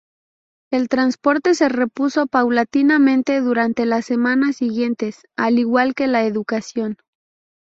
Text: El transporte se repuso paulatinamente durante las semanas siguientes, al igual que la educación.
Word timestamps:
El 0.71 0.87
transporte 0.89 1.53
se 1.53 1.69
repuso 1.69 2.25
paulatinamente 2.25 3.39
durante 3.39 3.85
las 3.85 4.03
semanas 4.03 4.55
siguientes, 4.57 5.27
al 5.35 5.59
igual 5.59 5.93
que 5.93 6.07
la 6.07 6.23
educación. 6.25 6.97